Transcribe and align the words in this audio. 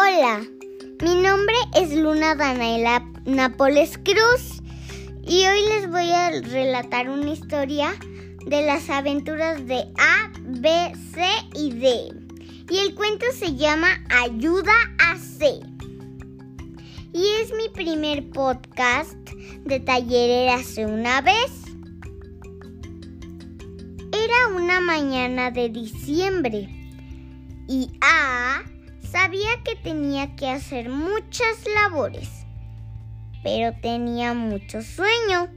Hola, 0.00 0.46
mi 1.02 1.16
nombre 1.16 1.56
es 1.74 1.90
Luna 1.90 2.36
Danaela 2.36 3.04
Nápoles 3.24 3.98
Cruz 3.98 4.62
y 5.26 5.44
hoy 5.44 5.60
les 5.70 5.90
voy 5.90 6.08
a 6.12 6.30
relatar 6.30 7.10
una 7.10 7.32
historia 7.32 7.96
de 8.46 8.62
las 8.64 8.88
aventuras 8.90 9.66
de 9.66 9.88
A, 9.98 10.30
B, 10.44 10.92
C 11.12 11.26
y 11.56 11.72
D. 11.72 12.12
Y 12.70 12.78
el 12.78 12.94
cuento 12.94 13.26
se 13.36 13.56
llama 13.56 13.88
Ayuda 14.08 14.72
a 15.00 15.16
C. 15.16 15.58
Y 17.12 17.24
es 17.42 17.52
mi 17.54 17.68
primer 17.74 18.30
podcast 18.30 19.18
de 19.64 19.80
taller 19.80 20.50
hace 20.50 20.86
una 20.86 21.22
vez. 21.22 21.50
Era 24.12 24.54
una 24.54 24.80
mañana 24.80 25.50
de 25.50 25.68
diciembre 25.70 26.68
y 27.66 27.90
A 28.00 28.62
sabía 29.28 29.62
que 29.62 29.76
tenía 29.76 30.36
que 30.36 30.48
hacer 30.48 30.88
muchas 30.88 31.66
labores, 31.74 32.46
pero 33.42 33.78
tenía 33.82 34.32
mucho 34.32 34.80
sueño. 34.80 35.48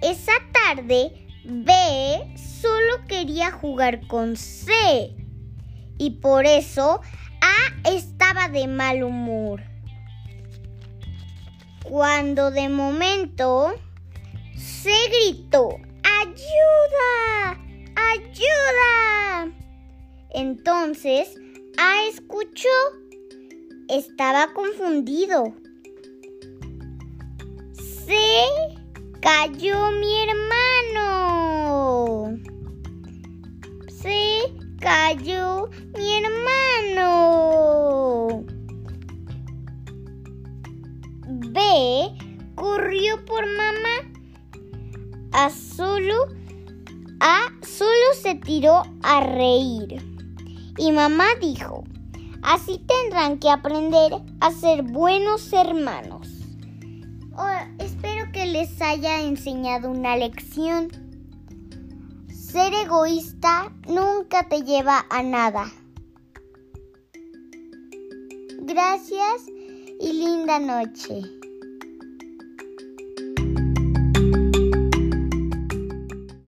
Esa 0.00 0.32
tarde 0.54 1.12
B 1.44 2.34
solo 2.34 3.06
quería 3.06 3.50
jugar 3.50 4.06
con 4.06 4.36
C 4.36 4.72
y 5.98 6.10
por 6.22 6.46
eso 6.46 7.02
A 7.42 7.90
estaba 7.90 8.48
de 8.48 8.68
mal 8.68 9.02
humor. 9.02 9.62
Cuando 11.82 12.50
de 12.50 12.70
momento 12.70 13.74
se 14.56 14.94
gritó, 15.08 15.76
¡Ayuda! 16.22 17.60
¡Ayuda! 17.96 19.52
Entonces 20.30 21.36
A 21.78 22.04
escuchó. 22.08 22.68
Estaba 23.88 24.52
confundido. 24.54 25.54
Se 28.06 28.46
cayó 29.20 29.90
mi 29.92 30.22
hermano. 30.22 32.38
Se 33.88 34.54
cayó 34.80 35.68
mi 35.96 36.18
hermano. 36.18 37.46
B 41.26 42.12
corrió 42.54 43.24
por 43.24 43.46
mamá. 43.46 44.02
A 45.32 45.50
solo 45.50 46.28
A 47.20 47.52
solo 47.62 48.14
se 48.14 48.34
tiró 48.36 48.82
a 49.02 49.20
reír. 49.20 50.15
Y 50.78 50.92
mamá 50.92 51.26
dijo, 51.40 51.84
así 52.42 52.78
tendrán 52.86 53.38
que 53.38 53.50
aprender 53.50 54.12
a 54.40 54.50
ser 54.50 54.82
buenos 54.82 55.52
hermanos. 55.52 56.28
Oh, 57.36 57.82
espero 57.82 58.30
que 58.32 58.46
les 58.46 58.80
haya 58.80 59.22
enseñado 59.22 59.90
una 59.90 60.16
lección. 60.16 60.88
Ser 62.28 62.72
egoísta 62.74 63.72
nunca 63.88 64.48
te 64.48 64.62
lleva 64.62 65.04
a 65.10 65.22
nada. 65.22 65.70
Gracias 68.62 69.46
y 70.00 70.12
linda 70.12 70.58
noche. 70.58 71.22